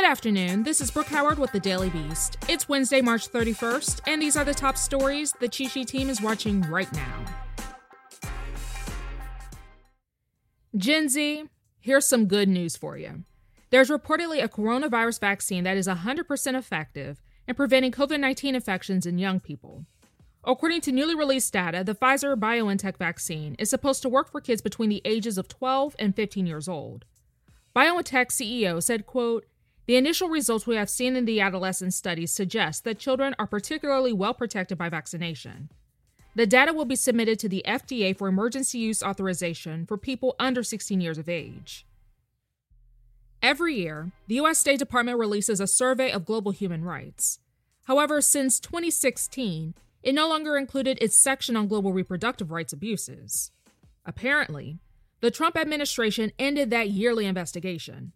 [0.00, 0.62] Good afternoon.
[0.62, 2.38] This is Brooke Howard with the Daily Beast.
[2.48, 6.22] It's Wednesday, March 31st, and these are the top stories the Cheat Sheet team is
[6.22, 7.24] watching right now.
[10.74, 11.44] Gen Z,
[11.80, 13.24] here's some good news for you.
[13.68, 19.18] There's reportedly a coronavirus vaccine that is 100% effective in preventing COVID 19 infections in
[19.18, 19.84] young people.
[20.44, 24.62] According to newly released data, the Pfizer BioNTech vaccine is supposed to work for kids
[24.62, 27.04] between the ages of 12 and 15 years old.
[27.76, 29.44] BioNTech CEO said, quote,
[29.86, 34.12] the initial results we have seen in the adolescent studies suggest that children are particularly
[34.12, 35.70] well protected by vaccination.
[36.34, 40.62] The data will be submitted to the FDA for emergency use authorization for people under
[40.62, 41.86] 16 years of age.
[43.42, 44.58] Every year, the U.S.
[44.58, 47.40] State Department releases a survey of global human rights.
[47.84, 53.50] However, since 2016, it no longer included its section on global reproductive rights abuses.
[54.04, 54.78] Apparently,
[55.20, 58.12] the Trump administration ended that yearly investigation.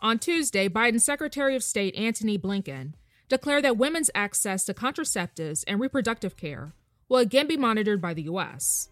[0.00, 2.92] On Tuesday, Biden's Secretary of State Antony Blinken
[3.28, 6.72] declared that women's access to contraceptives and reproductive care
[7.08, 8.90] will again be monitored by the U.S.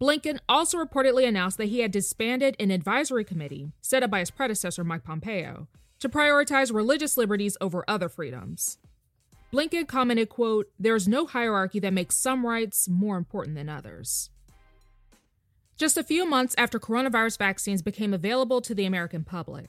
[0.00, 4.30] Blinken also reportedly announced that he had disbanded an advisory committee set up by his
[4.30, 5.68] predecessor, Mike Pompeo,
[6.00, 8.78] to prioritize religious liberties over other freedoms.
[9.52, 14.30] Blinken commented, quote, There's no hierarchy that makes some rights more important than others.
[15.76, 19.66] Just a few months after coronavirus vaccines became available to the American public,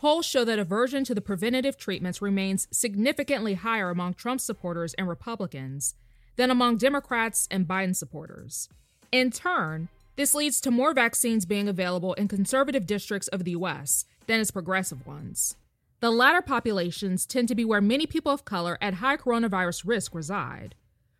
[0.00, 5.06] polls show that aversion to the preventative treatments remains significantly higher among Trump supporters and
[5.06, 5.94] Republicans
[6.36, 8.70] than among Democrats and Biden supporters.
[9.12, 14.06] In turn, this leads to more vaccines being available in conservative districts of the U.S.
[14.26, 15.56] than its progressive ones.
[16.00, 20.14] The latter populations tend to be where many people of color at high coronavirus risk
[20.14, 20.76] reside.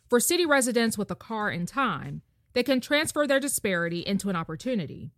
[0.08, 2.22] For city residents with a car and time,
[2.54, 5.10] they can transfer their disparity into an opportunity.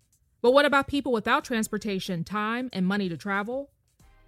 [0.43, 3.71] But what about people without transportation, time, and money to travel?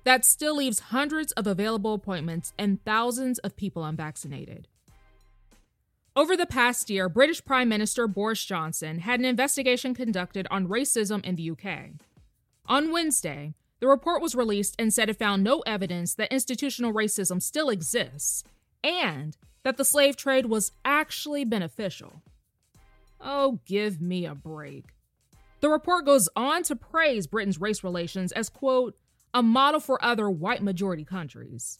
[0.04, 4.68] That still leaves hundreds of available appointments and thousands of people unvaccinated.
[6.16, 11.24] Over the past year, British Prime Minister Boris Johnson had an investigation conducted on racism
[11.24, 11.90] in the UK.
[12.66, 17.42] On Wednesday, the report was released and said it found no evidence that institutional racism
[17.42, 18.44] still exists
[18.84, 22.22] and that the slave trade was actually beneficial.
[23.20, 24.93] Oh, give me a break.
[25.64, 28.98] The report goes on to praise Britain's race relations as, quote,
[29.32, 31.78] a model for other white majority countries.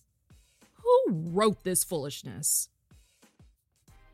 [0.77, 2.71] Who wrote this foolishness?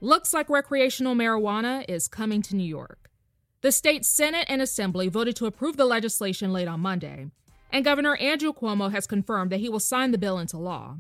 [0.01, 3.13] Looks like recreational marijuana is coming to New York.
[3.61, 7.29] The state Senate and Assembly voted to approve the legislation late on Monday,
[7.71, 10.97] and Governor Andrew Cuomo has confirmed that he will sign the bill into law.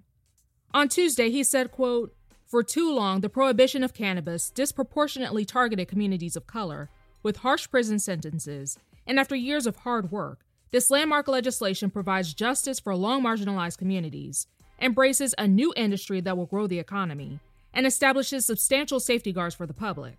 [0.72, 2.14] On Tuesday, he said, quote,
[2.46, 6.88] For too long, the prohibition of cannabis disproportionately targeted communities of color
[7.22, 12.78] with harsh prison sentences, and after years of hard work, this landmark legislation provides justice
[12.78, 14.46] for long marginalized communities,
[14.80, 17.40] embraces a new industry that will grow the economy,
[17.74, 20.16] and establishes substantial safety guards for the public.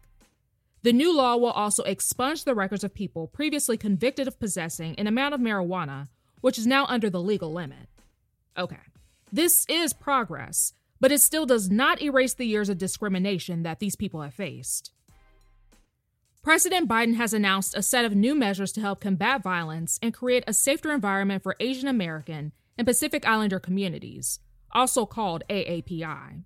[0.83, 5.07] The new law will also expunge the records of people previously convicted of possessing an
[5.07, 6.07] amount of marijuana,
[6.41, 7.87] which is now under the legal limit.
[8.57, 8.77] Okay,
[9.31, 13.95] this is progress, but it still does not erase the years of discrimination that these
[13.95, 14.91] people have faced.
[16.43, 20.43] President Biden has announced a set of new measures to help combat violence and create
[20.47, 24.39] a safer environment for Asian American and Pacific Islander communities,
[24.71, 26.43] also called AAPI.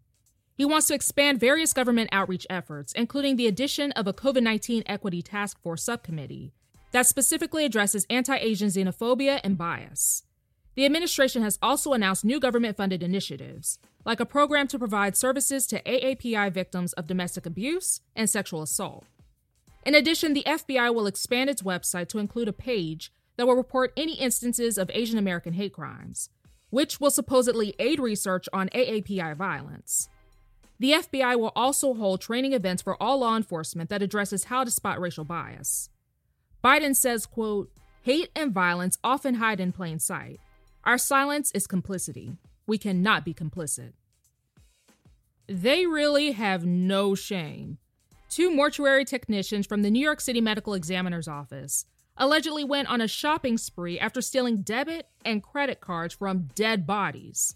[0.54, 4.84] He wants to expand various government outreach efforts, including the addition of a COVID 19
[4.86, 6.52] Equity Task Force subcommittee
[6.92, 10.24] that specifically addresses anti Asian xenophobia and bias.
[10.76, 15.66] The administration has also announced new government funded initiatives, like a program to provide services
[15.68, 19.06] to AAPI victims of domestic abuse and sexual assault.
[19.86, 23.94] In addition, the FBI will expand its website to include a page that will report
[23.96, 26.30] any instances of Asian American hate crimes,
[26.70, 30.10] which will supposedly aid research on AAPI violence.
[30.80, 34.72] The FBI will also hold training events for all law enforcement that addresses how to
[34.72, 35.90] spot racial bias.
[36.64, 37.72] Biden says, quote,
[38.02, 40.40] hate and violence often hide in plain sight.
[40.84, 42.38] Our silence is complicity.
[42.68, 43.94] We cannot be complicit.
[45.48, 47.78] They really have no shame.
[48.30, 51.86] Two mortuary technicians from the New York City Medical Examiner's Office,
[52.18, 57.56] allegedly went on a shopping spree after stealing debit and credit cards from dead bodies.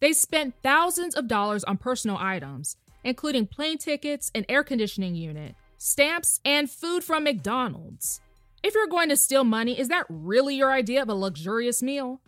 [0.00, 5.54] They spent thousands of dollars on personal items, including plane tickets, an air conditioning unit,
[5.76, 8.20] stamps, and food from McDonald's.
[8.62, 12.20] If you're going to steal money, is that really your idea of a luxurious meal?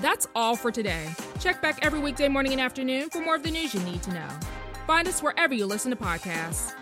[0.00, 1.08] That's all for today.
[1.40, 4.12] Check back every weekday morning and afternoon for more of the news you need to
[4.12, 4.28] know.
[4.86, 6.74] Find us wherever you listen to podcasts.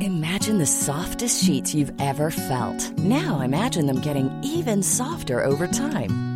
[0.00, 2.92] Imagine the softest sheets you've ever felt.
[2.98, 6.35] Now imagine them getting even softer over time.